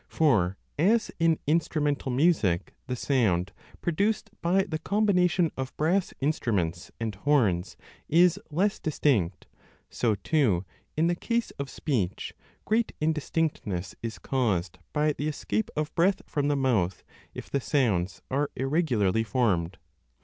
For 0.09 0.57
as 0.79 1.11
in 1.19 1.37
instrumental 1.45 2.09
music 2.11 2.73
the 2.87 2.95
sound 2.95 3.51
produced 3.81 4.31
by 4.41 4.63
the 4.63 4.79
10 4.79 4.79
combination 4.83 5.51
of 5.55 5.77
brass 5.77 6.11
instruments 6.19 6.91
and 6.99 7.13
horns 7.13 7.77
is 8.09 8.39
less 8.49 8.79
distinct, 8.79 9.45
so 9.91 10.15
too, 10.15 10.65
in 10.97 11.05
the 11.05 11.13
case 11.13 11.51
of 11.59 11.69
speech, 11.69 12.33
great 12.65 12.93
indistinctness 12.99 13.93
is 14.01 14.17
caused 14.17 14.79
by 14.91 15.13
the 15.13 15.27
escape 15.27 15.69
of 15.75 15.93
breath 15.93 16.23
from 16.25 16.47
the 16.47 16.55
mouth 16.55 17.03
if 17.35 17.51
the 17.51 17.61
sounds 17.61 18.23
are 18.31 18.49
irregularly 18.55 19.21
formed. 19.23 19.77